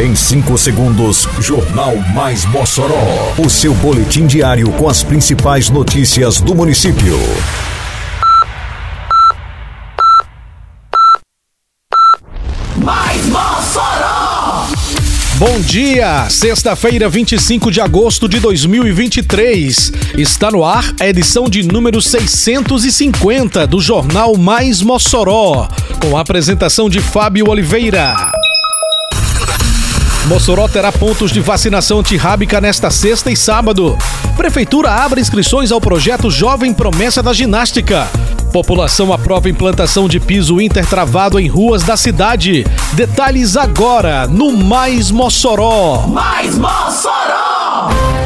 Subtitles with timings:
[0.00, 3.34] Em 5 segundos, Jornal Mais Mossoró.
[3.36, 7.18] O seu boletim diário com as principais notícias do município.
[12.78, 14.68] Mais Mossoró!
[15.34, 19.92] Bom dia, sexta-feira, 25 de agosto de 2023.
[20.16, 25.68] Está no ar a edição de número 650 do Jornal Mais Mossoró,
[26.00, 28.39] com a apresentação de Fábio Oliveira.
[30.26, 33.96] Mossoró terá pontos de vacinação antirrábica nesta sexta e sábado.
[34.36, 38.08] Prefeitura abre inscrições ao projeto Jovem Promessa da Ginástica.
[38.52, 42.66] População aprova implantação de piso intertravado em ruas da cidade.
[42.92, 46.06] Detalhes agora no Mais Mossoró.
[46.08, 48.19] Mais Mossoró!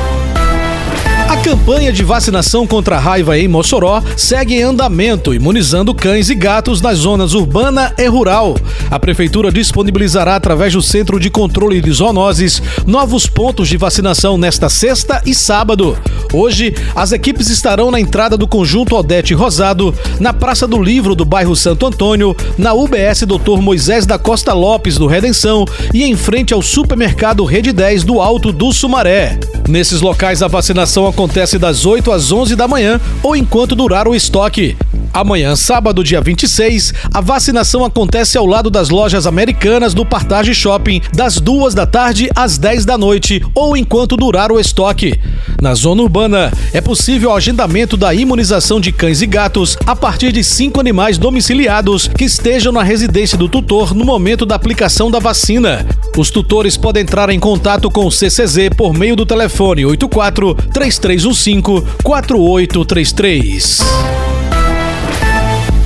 [1.44, 6.80] Campanha de vacinação contra a raiva em Mossoró segue em andamento, imunizando cães e gatos
[6.80, 8.56] nas zonas urbana e rural.
[8.90, 14.70] A prefeitura disponibilizará através do Centro de Controle de Zoonoses novos pontos de vacinação nesta
[14.70, 15.98] sexta e sábado.
[16.34, 21.24] Hoje, as equipes estarão na entrada do conjunto Odete Rosado, na Praça do Livro do
[21.24, 23.60] bairro Santo Antônio, na UBS Dr.
[23.60, 28.50] Moisés da Costa Lopes do Redenção e em frente ao supermercado Rede 10 do Alto
[28.50, 29.38] do Sumaré.
[29.68, 34.14] Nesses locais a vacinação acontece das 8 às 11 da manhã ou enquanto durar o
[34.14, 34.76] estoque.
[35.14, 41.00] Amanhã, sábado, dia 26, a vacinação acontece ao lado das lojas americanas do Partage Shopping,
[41.14, 45.14] das 2 da tarde às 10 da noite ou enquanto durar o estoque.
[45.62, 50.32] Na zona urbana, é possível o agendamento da imunização de cães e gatos a partir
[50.32, 55.20] de cinco animais domiciliados que estejam na residência do tutor no momento da aplicação da
[55.20, 55.86] vacina.
[56.16, 61.86] Os tutores podem entrar em contato com o CCZ por meio do telefone 84 3315
[62.02, 64.33] 4833.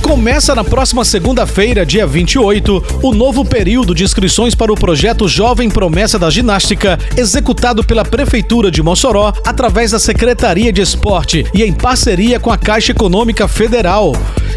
[0.09, 5.69] Começa na próxima segunda-feira, dia 28, o novo período de inscrições para o projeto Jovem
[5.69, 11.71] Promessa da Ginástica, executado pela Prefeitura de Mossoró através da Secretaria de Esporte e em
[11.71, 14.13] parceria com a Caixa Econômica Federal.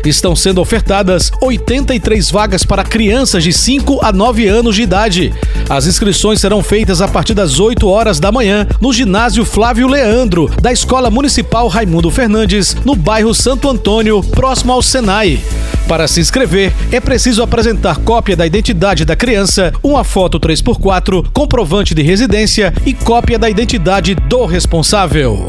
[0.06, 5.34] Estão sendo ofertadas 83 vagas para crianças de 5 a 9 anos de idade.
[5.69, 10.50] As inscrições serão feitas a partir das 8 horas da manhã no ginásio Flávio Leandro,
[10.60, 15.41] da Escola Municipal Raimundo Fernandes, no bairro Santo Antônio, próximo ao Senai.
[15.88, 21.94] Para se inscrever, é preciso apresentar cópia da identidade da criança, uma foto 3x4, comprovante
[21.94, 25.48] de residência e cópia da identidade do responsável.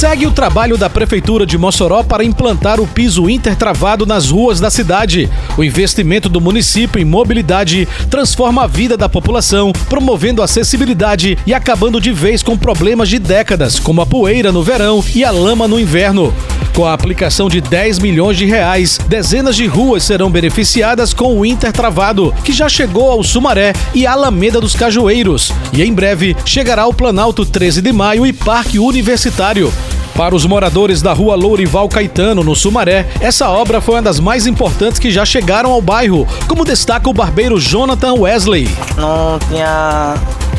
[0.00, 4.70] Segue o trabalho da Prefeitura de Mossoró para implantar o piso intertravado nas ruas da
[4.70, 5.28] cidade.
[5.58, 12.00] O investimento do município em mobilidade transforma a vida da população, promovendo acessibilidade e acabando
[12.00, 15.78] de vez com problemas de décadas, como a poeira no verão e a lama no
[15.78, 16.32] inverno.
[16.74, 21.44] Com a aplicação de 10 milhões de reais, dezenas de ruas serão beneficiadas com o
[21.44, 25.52] Intertravado, que já chegou ao Sumaré e Alameda dos Cajueiros.
[25.74, 29.70] E em breve chegará ao Planalto 13 de Maio e Parque Universitário.
[30.20, 34.46] Para os moradores da rua Lourival Caetano, no Sumaré, essa obra foi uma das mais
[34.46, 38.68] importantes que já chegaram ao bairro, como destaca o barbeiro Jonathan Wesley.
[38.98, 40.16] Não tinha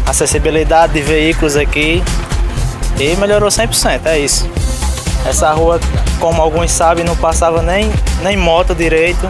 [0.07, 2.01] acessibilidade de veículos aqui
[2.99, 4.49] e melhorou 100%, é isso.
[5.27, 5.79] Essa rua,
[6.19, 7.87] como alguns sabem, não passava nem,
[8.23, 9.29] nem moto direito.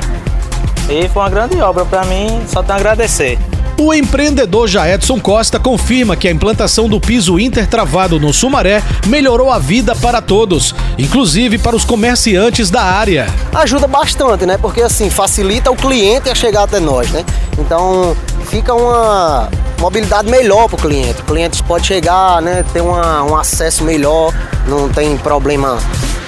[0.89, 3.37] E foi uma grande obra para mim, só tenho a agradecer.
[3.83, 9.57] O empreendedor Jaedson Costa confirma que a implantação do piso intertravado no Sumaré melhorou a
[9.57, 13.25] vida para todos, inclusive para os comerciantes da área.
[13.51, 14.55] Ajuda bastante, né?
[14.55, 17.25] Porque assim, facilita o cliente a chegar até nós, né?
[17.57, 18.15] Então
[18.51, 19.49] fica uma
[19.79, 21.19] mobilidade melhor para o cliente.
[21.21, 22.63] O cliente pode chegar, né?
[22.71, 24.31] Ter uma, um acesso melhor,
[24.67, 25.79] não tem problema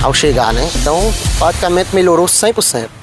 [0.01, 0.67] ao chegar, né?
[0.75, 3.02] Então praticamente melhorou 100%.